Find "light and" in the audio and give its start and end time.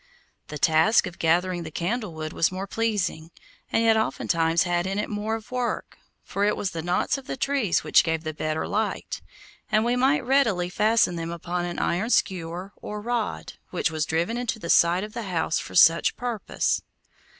8.67-9.85